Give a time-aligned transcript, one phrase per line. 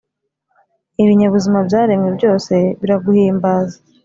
[1.03, 3.77] ibinyabuzima byaremwe byose biraguhimbaza